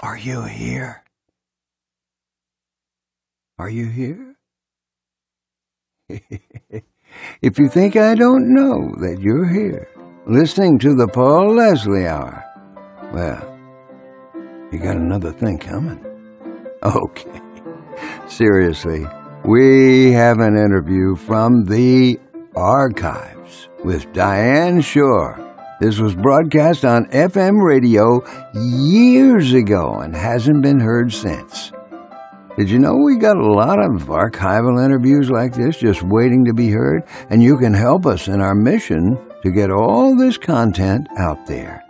[0.00, 1.02] Are you here?
[3.58, 4.34] Are you here?
[7.40, 9.88] if you think I don't know that you're here,
[10.26, 12.44] listening to the Paul Leslie Hour,
[13.12, 13.58] well,
[14.72, 16.04] you got another thing coming.
[16.84, 17.40] Okay.
[18.26, 19.06] Seriously,
[19.42, 22.18] we have an interview from the
[22.54, 25.43] archives with Diane Schuur.
[25.80, 28.22] This was broadcast on FM radio
[28.54, 31.72] years ago and hasn't been heard since.
[32.56, 36.54] Did you know we got a lot of archival interviews like this just waiting to
[36.54, 37.02] be heard?
[37.28, 41.82] And you can help us in our mission to get all this content out there.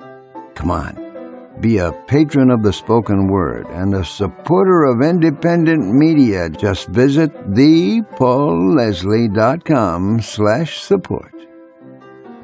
[0.54, 6.48] Come on, be a patron of the spoken word and a supporter of independent media.
[6.48, 11.34] Just visit thepaulleslie.com slash support.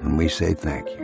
[0.02, 0.99] And we say thank you.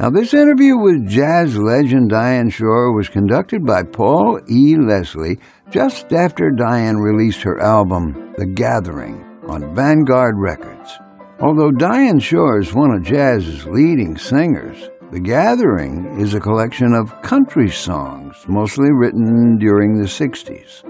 [0.00, 4.76] Now, this interview with jazz legend Diane Schuur was conducted by Paul E.
[4.76, 11.00] Leslie just after Diane released her album, The Gathering, on Vanguard Records.
[11.40, 17.20] Although Diane Schuur is one of jazz's leading singers, The Gathering is a collection of
[17.22, 20.84] country songs, mostly written during the 60s.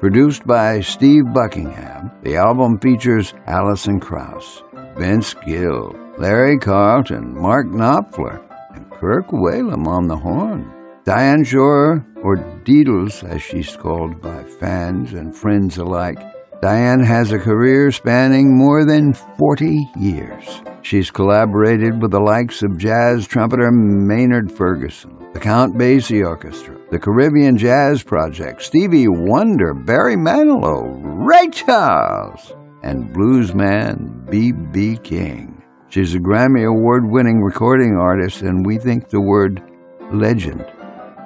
[0.00, 4.64] Produced by Steve Buckingham, the album features Alison Krauss,
[4.96, 8.42] Vince Gill, Larry Carlton, Mark Knopfler,
[8.74, 10.70] and Kirk Whalum on the horn.
[11.04, 16.18] Diane Schuur, or Deedles as she's called by fans and friends alike,
[16.60, 20.62] Diane has a career spanning more than 40 years.
[20.82, 26.98] She's collaborated with the likes of jazz trumpeter Maynard Ferguson, the Count Basie Orchestra, the
[26.98, 32.52] Caribbean Jazz Project, Stevie Wonder, Barry Manilow, Ray Charles,
[32.82, 34.98] and bluesman B.B.
[35.02, 35.51] King.
[35.92, 39.62] She's a Grammy Award winning recording artist, and we think the word
[40.10, 40.64] legend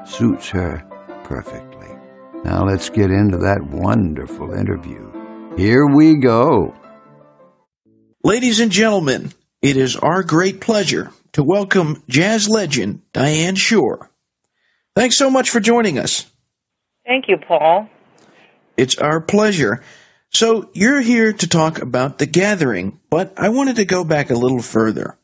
[0.04, 0.82] suits her
[1.22, 1.86] perfectly.
[2.42, 5.08] Now let's get into that wonderful interview.
[5.56, 6.74] Here we go.
[8.24, 9.32] Ladies and gentlemen,
[9.62, 14.08] it is our great pleasure to welcome jazz legend Diane Schuur.
[14.96, 16.26] Thanks so much for joining us.
[17.06, 17.88] Thank you, Paul.
[18.76, 19.84] It's our pleasure.
[20.36, 24.34] So, you're here to talk about the gathering, but I wanted to go back a
[24.34, 25.16] little further.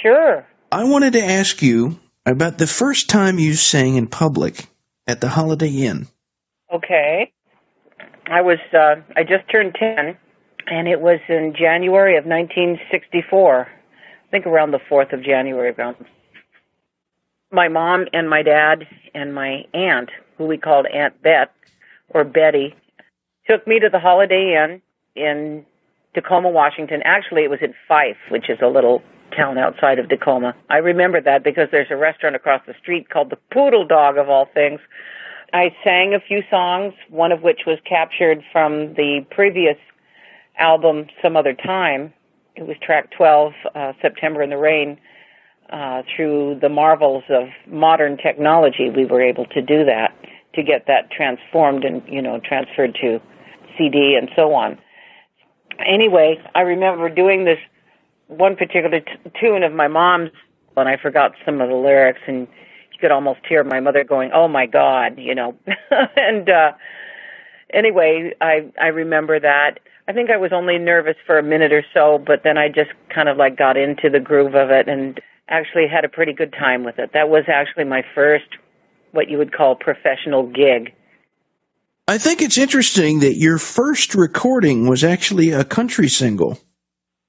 [0.00, 0.46] Sure.
[0.72, 4.64] I wanted to ask you about the first time you sang in public
[5.06, 6.06] at the Holiday Inn.
[6.72, 7.30] Okay.
[8.24, 10.16] I was uh, I just turned 10
[10.68, 13.68] and it was in January of 1964.
[13.68, 15.96] I think around the 4th of January around.
[17.52, 20.08] My mom and my dad and my aunt,
[20.38, 21.52] who we called Aunt Bet
[22.08, 22.74] or Betty,
[23.48, 24.82] took me to the Holiday Inn
[25.16, 25.64] in
[26.14, 27.00] Tacoma, Washington.
[27.04, 29.02] Actually, it was in Fife, which is a little
[29.36, 30.54] town outside of Tacoma.
[30.70, 34.28] I remember that because there's a restaurant across the street called the Poodle Dog of
[34.28, 34.80] all things.
[35.52, 39.76] I sang a few songs, one of which was captured from the previous
[40.58, 42.12] album Some Other Time.
[42.56, 44.98] It was track 12, uh, September in the Rain.
[45.70, 50.14] Uh, through the marvels of modern technology, we were able to do that,
[50.54, 53.20] to get that transformed and, you know, transferred to
[53.78, 54.78] CD and so on.
[55.86, 57.58] Anyway, I remember doing this
[58.28, 60.30] one particular t- tune of my mom's,
[60.76, 62.48] and I forgot some of the lyrics, and
[62.92, 65.56] you could almost hear my mother going, "Oh my God," you know.
[66.16, 66.72] and uh,
[67.72, 69.80] anyway, I I remember that.
[70.08, 72.90] I think I was only nervous for a minute or so, but then I just
[73.14, 76.52] kind of like got into the groove of it and actually had a pretty good
[76.52, 77.12] time with it.
[77.14, 78.46] That was actually my first,
[79.12, 80.94] what you would call professional gig.
[82.08, 86.58] I think it's interesting that your first recording was actually a country single.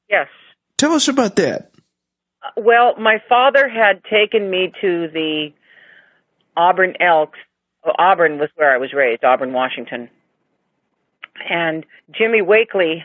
[0.09, 0.29] Yes.
[0.78, 1.73] Tell us about that.
[2.41, 5.50] Uh, well, my father had taken me to the
[6.56, 7.38] Auburn Elks.
[7.84, 10.09] Oh, Auburn was where I was raised, Auburn, Washington.
[11.50, 11.85] And
[12.17, 13.03] Jimmy Wakely,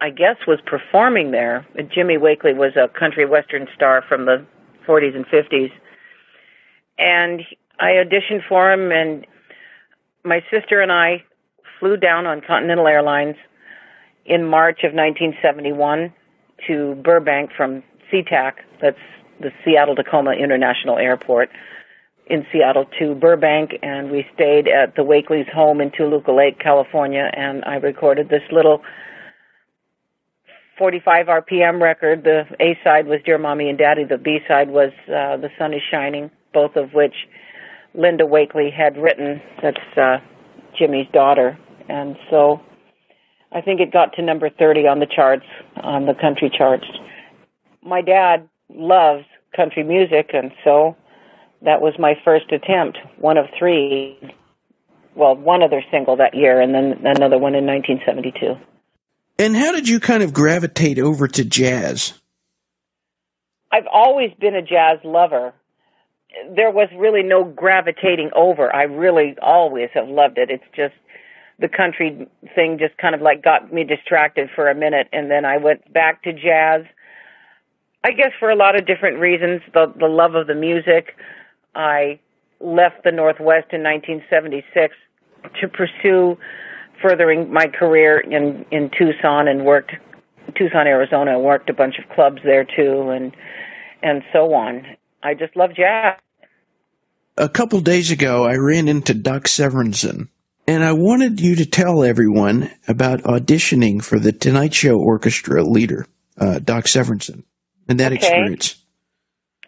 [0.00, 1.66] I guess, was performing there.
[1.94, 4.42] Jimmy Wakely was a country western star from the
[4.88, 5.70] 40s and 50s.
[6.98, 7.42] And
[7.78, 9.26] I auditioned for him, and
[10.24, 11.24] my sister and I
[11.78, 13.36] flew down on Continental Airlines
[14.24, 16.12] in March of 1971
[16.66, 17.82] to Burbank from
[18.12, 18.98] SeaTac, that's
[19.40, 21.48] the Seattle Tacoma International Airport
[22.26, 27.28] in Seattle to Burbank, and we stayed at the Wakely's home in Toluca Lake, California,
[27.32, 28.82] and I recorded this little
[30.78, 32.22] 45 RPM record.
[32.22, 35.74] The A side was Dear Mommy and Daddy, the B side was uh, The Sun
[35.74, 37.14] is Shining, both of which
[37.94, 39.40] Linda Wakely had written.
[39.62, 40.18] That's uh,
[40.78, 41.58] Jimmy's daughter,
[41.88, 42.60] and so
[43.52, 45.46] I think it got to number 30 on the charts,
[45.82, 46.86] on the country charts.
[47.82, 50.96] My dad loves country music, and so
[51.62, 54.18] that was my first attempt, one of three.
[55.16, 58.54] Well, one other single that year, and then another one in 1972.
[59.38, 62.14] And how did you kind of gravitate over to jazz?
[63.72, 65.52] I've always been a jazz lover.
[66.54, 68.74] There was really no gravitating over.
[68.74, 70.50] I really always have loved it.
[70.50, 70.94] It's just
[71.58, 75.44] the country thing just kind of like got me distracted for a minute and then
[75.44, 76.84] I went back to jazz.
[78.02, 81.16] I guess for a lot of different reasons, the the love of the music.
[81.74, 82.18] I
[82.60, 84.94] left the Northwest in 1976
[85.60, 86.38] to pursue
[87.02, 89.92] furthering my career in in Tucson and worked
[90.56, 91.38] Tucson, Arizona.
[91.38, 93.36] Worked a bunch of clubs there too, and
[94.02, 94.86] and so on.
[95.22, 96.18] I just love jazz.
[97.36, 100.28] A couple days ago, I ran into Doc Severinsen,
[100.66, 106.06] and I wanted you to tell everyone about auditioning for the Tonight Show Orchestra leader,
[106.38, 107.44] uh, Doc Severinsen,
[107.88, 108.16] and that Okay.
[108.26, 108.76] experience.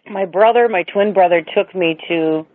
[0.09, 2.45] My brother, my twin brother, took me to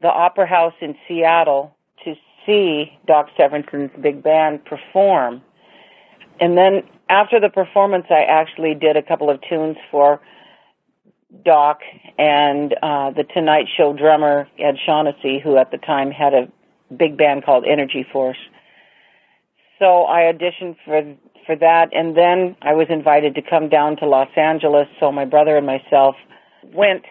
[0.00, 2.14] the Opera House in Seattle to
[2.44, 5.42] see Doc Severinsen's big band perform.
[6.40, 10.20] And then after the performance, I actually did a couple of tunes for
[11.44, 11.80] Doc
[12.18, 16.48] and uh, the Tonight Show drummer Ed Shaughnessy, who at the time had a
[16.94, 18.38] big band called Energy Force.
[19.78, 24.06] So I auditioned for for that, and then I was invited to come down to
[24.06, 24.88] Los Angeles.
[24.98, 26.16] So my brother and myself
[26.62, 27.04] went.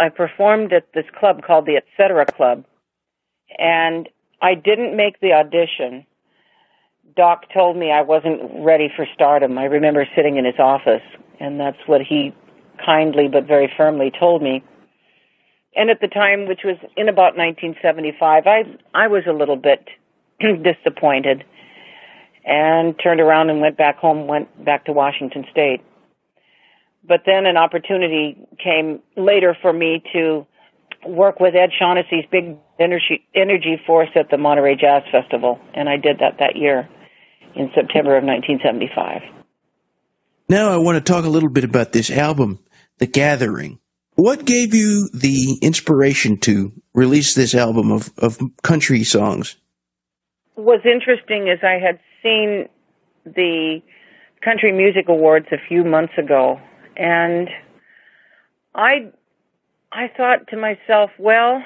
[0.00, 2.26] I performed at this club called the Etc.
[2.26, 2.64] Club,
[3.58, 4.08] and
[4.40, 6.06] I didn't make the audition.
[7.16, 9.58] Doc told me I wasn't ready for stardom.
[9.58, 11.02] I remember sitting in his office,
[11.40, 12.32] and that's what he
[12.84, 14.62] kindly but very firmly told me.
[15.76, 18.62] And at the time, which was in about 1975, I
[18.94, 19.86] I was a little bit
[20.40, 21.44] disappointed,
[22.44, 25.82] and turned around and went back home, went back to Washington State.
[27.06, 30.46] But then an opportunity came later for me to
[31.06, 35.96] work with Ed Shaughnessy's big energy energy force at the Monterey Jazz Festival, and I
[35.96, 36.88] did that that year
[37.54, 39.22] in September of 1975.
[40.48, 42.58] Now I want to talk a little bit about this album,
[42.98, 43.78] The Gathering.
[44.14, 49.56] What gave you the inspiration to release this album of, of country songs?
[50.56, 52.68] What's interesting is I had seen
[53.24, 53.80] the
[54.44, 56.60] Country Music Awards a few months ago,
[56.96, 57.48] and
[58.74, 59.12] I
[59.92, 61.62] I thought to myself, well,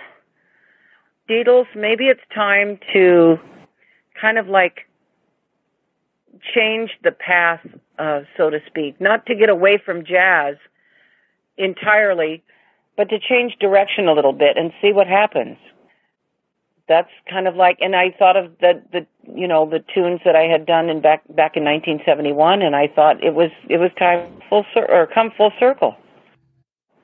[1.28, 3.36] Deedles, maybe it's time to
[4.20, 4.86] kind of like
[6.54, 7.60] change the path,
[7.98, 10.56] uh, so to speak, not to get away from jazz
[11.56, 12.42] entirely,
[12.96, 15.56] but to change direction a little bit and see what happens
[16.88, 20.36] that's kind of like and I thought of the the you know the tunes that
[20.36, 23.90] I had done in back back in 1971 and I thought it was it was
[23.98, 25.96] time full cir- or come full circle.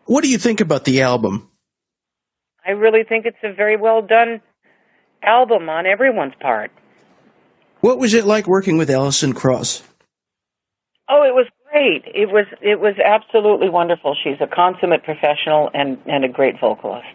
[0.06, 1.50] What do you think about the album?
[2.66, 4.40] I really think it's a very well done
[5.22, 6.70] album on everyone's part.
[7.80, 9.82] What was it like working with Alison Krauss?
[11.08, 12.04] Oh, it was great.
[12.06, 14.16] It was it was absolutely wonderful.
[14.22, 17.06] She's a consummate professional and and a great vocalist.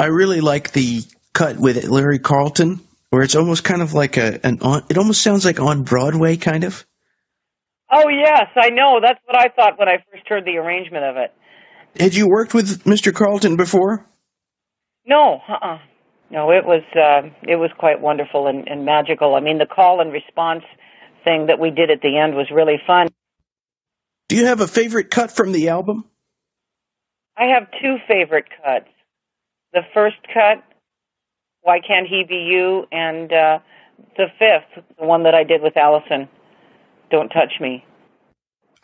[0.00, 1.02] I really like the
[1.32, 2.80] cut with Larry Carlton,
[3.10, 4.84] where it's almost kind of like a an on.
[4.88, 6.84] It almost sounds like on Broadway, kind of.
[7.90, 9.00] Oh yes, I know.
[9.02, 11.32] That's what I thought when I first heard the arrangement of it.
[11.98, 13.12] Had you worked with Mr.
[13.14, 14.04] Carlton before?
[15.06, 15.78] No, uh-uh.
[16.30, 19.34] No, it was uh, it was quite wonderful and, and magical.
[19.34, 20.62] I mean, the call and response
[21.28, 23.08] thing that we did at the end was really fun.
[24.28, 26.04] Do you have a favorite cut from the album?
[27.36, 28.88] I have two favorite cuts.
[29.72, 30.64] The first cut,
[31.62, 33.58] "Why Can't He Be You," and uh,
[34.16, 36.28] the fifth, the one that I did with Alison,
[37.10, 37.84] "Don't Touch Me."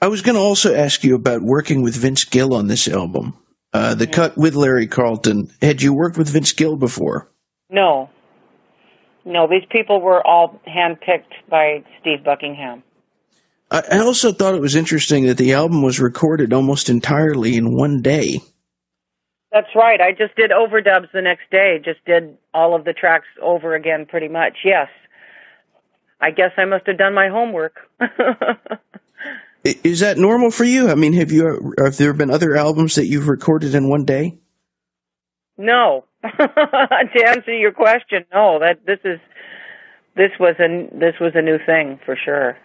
[0.02, 3.38] I was going to also ask you about working with Vince Gill on this album.
[3.72, 5.50] Uh, the cut with Larry Carlton.
[5.60, 7.30] Had you worked with Vince Gill before?
[7.70, 8.10] No,
[9.24, 12.82] no, these people were all handpicked by Steve Buckingham.
[13.70, 18.02] I also thought it was interesting that the album was recorded almost entirely in one
[18.02, 18.40] day.
[19.50, 20.00] That's right.
[20.00, 21.80] I just did overdubs the next day.
[21.84, 24.58] Just did all of the tracks over again, pretty much.
[24.64, 24.88] Yes.
[26.20, 27.76] I guess I must have done my homework.
[29.64, 30.90] Is that normal for you?
[30.90, 34.38] I mean, have you have there been other albums that you've recorded in one day?
[35.56, 36.04] no.
[36.38, 38.58] to answer your question, no.
[38.58, 39.20] That this is
[40.16, 42.56] this was a this was a new thing for sure.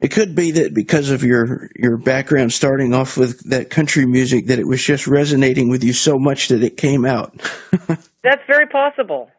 [0.00, 4.46] It could be that because of your your background starting off with that country music
[4.46, 7.34] that it was just resonating with you so much that it came out.
[8.22, 9.30] That's very possible.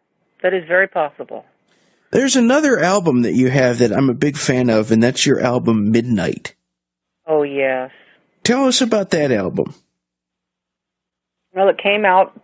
[0.42, 1.46] That is very possible.
[2.12, 5.40] There's another album that you have that I'm a big fan of and that's your
[5.42, 6.56] album Midnight.
[7.28, 7.92] Oh yes.
[8.44, 9.76] Tell us about that album.
[11.54, 12.40] Well, it came out,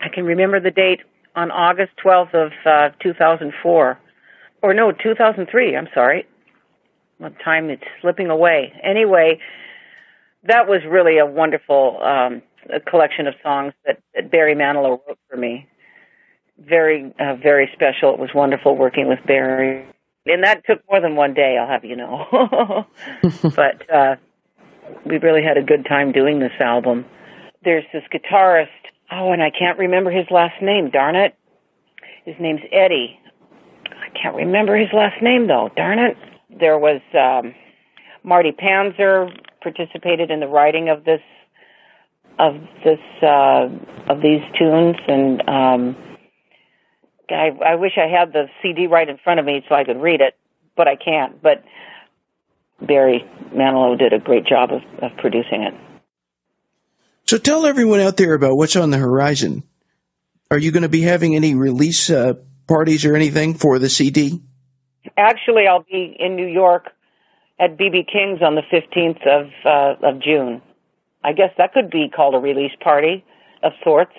[0.00, 1.00] I can remember the date,
[1.38, 3.98] on August 12th of uh, 2004.
[4.60, 6.26] Or no, 2003, I'm sorry.
[7.18, 8.72] What time it's slipping away.
[8.82, 9.38] Anyway,
[10.44, 15.18] that was really a wonderful um, a collection of songs that, that Barry Manilow wrote
[15.30, 15.68] for me.
[16.58, 18.12] Very, uh, very special.
[18.12, 19.86] It was wonderful working with Barry.
[20.26, 22.86] And that took more than one day, I'll have you know.
[23.54, 24.16] but uh,
[25.06, 27.06] we really had a good time doing this album.
[27.64, 28.66] There's this guitarist,
[29.10, 31.34] oh, and I can't remember his last name, darn it.
[32.24, 33.18] His name's Eddie.
[33.86, 36.16] I can't remember his last name, though, darn it.
[36.50, 37.54] There was um,
[38.22, 39.30] Marty Panzer
[39.62, 41.20] participated in the writing of this
[42.38, 43.68] of this uh,
[44.08, 45.96] of these tunes, and um,
[47.30, 50.00] I, I wish I had the CD right in front of me so I could
[50.00, 50.36] read it,
[50.76, 51.42] but I can't.
[51.42, 51.64] But
[52.80, 53.24] Barry
[53.54, 55.74] Manilow did a great job of, of producing it.
[57.28, 59.62] So tell everyone out there about what's on the horizon.
[60.50, 62.32] Are you going to be having any release uh,
[62.66, 64.40] parties or anything for the CD?
[65.14, 66.86] Actually, I'll be in New York
[67.60, 70.62] at BB King's on the 15th of uh, of June.
[71.22, 73.22] I guess that could be called a release party
[73.62, 74.14] of sorts.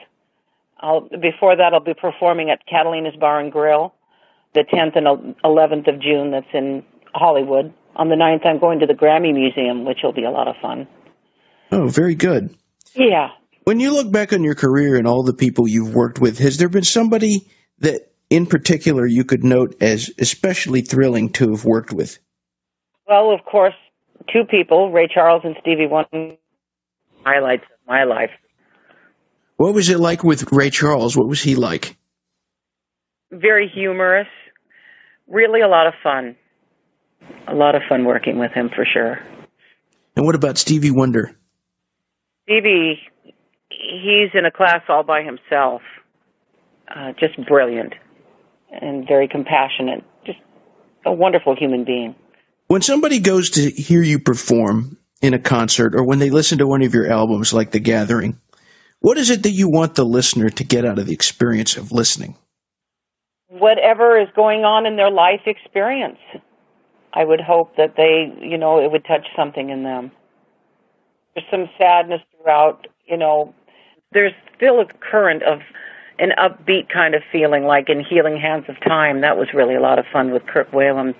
[0.79, 3.91] I'll, before that, I'll be performing at Catalina's Bar and Grill
[4.53, 6.29] the 10th and 11th of June.
[6.29, 6.83] That's in
[7.15, 7.73] Hollywood.
[7.95, 10.57] On the 9th, I'm going to the Grammy Museum, which will be a lot of
[10.61, 10.87] fun.
[11.71, 12.55] Oh, very good.
[12.95, 13.29] Yeah.
[13.63, 16.57] When you look back on your career and all the people you've worked with, has
[16.57, 17.47] there been somebody
[17.79, 22.19] that in particular you could note as especially thrilling to have worked with?
[23.07, 23.73] Well, of course,
[24.31, 26.35] two people, Ray Charles and Stevie Wonder,
[27.25, 28.31] highlights of my life.
[29.57, 31.17] What was it like with Ray Charles?
[31.17, 31.97] What was he like?
[33.31, 34.27] Very humorous,
[35.27, 36.35] really a lot of fun.
[37.47, 39.19] A lot of fun working with him for sure.
[40.15, 41.35] And what about Stevie Wonder?
[42.49, 42.99] Stevie,
[43.69, 45.83] he's in a class all by himself.
[46.87, 47.93] Uh, just brilliant
[48.71, 50.03] and very compassionate.
[50.25, 50.39] Just
[51.05, 52.15] a wonderful human being.
[52.67, 56.65] When somebody goes to hear you perform in a concert or when they listen to
[56.65, 58.39] one of your albums like The Gathering,
[58.99, 61.91] what is it that you want the listener to get out of the experience of
[61.91, 62.35] listening?
[63.49, 66.19] Whatever is going on in their life experience.
[67.13, 70.11] I would hope that they, you know, it would touch something in them.
[71.39, 73.53] There's some sadness throughout, you know,
[74.11, 75.59] there's still a current of
[76.17, 79.21] an upbeat kind of feeling, like in Healing Hands of Time.
[79.21, 81.13] That was really a lot of fun with Kirk Whalum.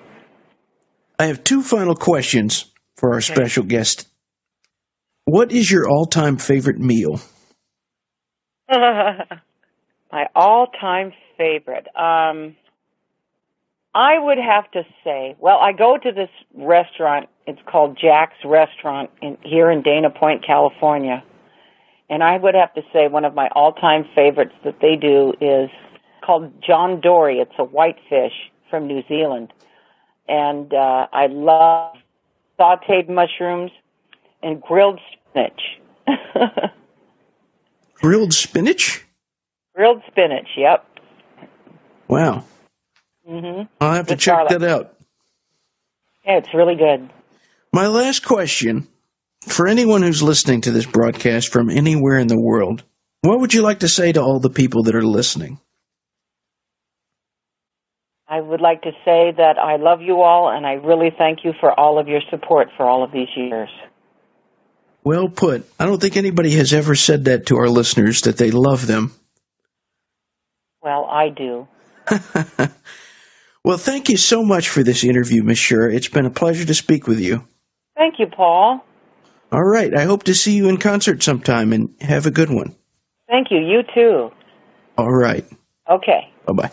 [1.18, 2.66] I have two final questions
[2.98, 3.34] for our okay.
[3.34, 4.08] special guest.
[5.26, 7.22] What is your all time favorite meal?
[8.70, 11.88] My all time favorite.
[11.96, 12.56] Um,
[13.93, 17.27] I would have to say, well, I go to this restaurant.
[17.48, 21.24] It's called Jack's Restaurant in, here in Dana Point, California.
[22.10, 25.69] And I would have to say one of my all-time favorites that they do is
[26.24, 27.39] called John Dory.
[27.39, 28.34] It's a whitefish
[28.69, 29.51] from New Zealand.
[30.27, 31.96] And uh, I love
[32.60, 33.72] sauteed mushrooms
[34.43, 35.62] and grilled spinach.
[37.96, 39.05] grilled spinach?
[39.75, 40.86] Grilled spinach, yep.
[42.08, 42.43] Wow.
[43.29, 43.63] Mm-hmm.
[43.79, 44.59] I'll have to check garlic.
[44.59, 44.95] that out.
[46.25, 47.09] Yeah, it's really good.
[47.71, 48.88] My last question
[49.48, 52.83] for anyone who's listening to this broadcast from anywhere in the world,
[53.21, 55.59] what would you like to say to all the people that are listening?
[58.27, 61.53] I would like to say that I love you all and I really thank you
[61.59, 63.69] for all of your support for all of these years.
[65.03, 65.67] Well put.
[65.79, 69.13] I don't think anybody has ever said that to our listeners that they love them.
[70.81, 71.67] Well, I do.
[73.70, 75.94] well, thank you so much for this interview, Miss Schuur.
[75.94, 77.46] It's been a pleasure to speak with you.
[77.96, 78.84] Thank you, Paul.
[79.52, 79.96] All right.
[79.96, 82.76] I hope to see you in concert sometime and have a good one.
[83.28, 83.60] Thank you.
[83.60, 84.32] You too.
[84.98, 85.46] All right.
[85.88, 86.34] Okay.
[86.48, 86.72] Bye bye.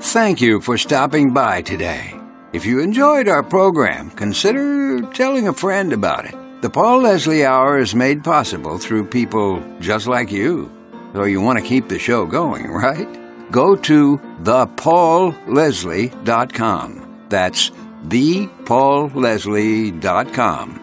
[0.00, 2.14] Thank you for stopping by today.
[2.52, 6.34] If you enjoyed our program, consider telling a friend about it.
[6.62, 10.68] The Paul Leslie Hour is made possible through people just like you.
[11.12, 13.19] So you want to keep the show going, right?
[13.50, 17.26] Go to thepaulleslie.com.
[17.28, 17.70] That's
[18.08, 20.80] thepaulleslie.com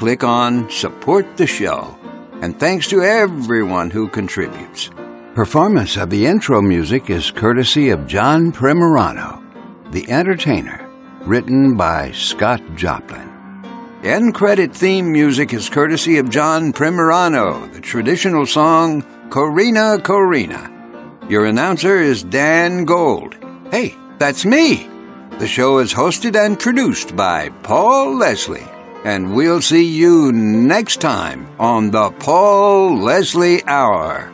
[0.00, 1.94] click on Support the Show.
[2.40, 4.88] And thanks to everyone who contributes.
[5.34, 9.42] Performance of the intro music is courtesy of John Primorano,
[9.92, 10.88] The Entertainer,
[11.26, 13.28] written by Scott Joplin.
[14.02, 20.79] End credit theme music is courtesy of John Primorano, the traditional song Corina Corrina.
[21.28, 23.36] Your announcer is Dan Gold.
[23.70, 24.88] Hey, that's me.
[25.38, 28.66] The show is hosted and produced by Paul Leslie.
[29.04, 34.30] and we'll see you next time on the Paul Leslie Hour.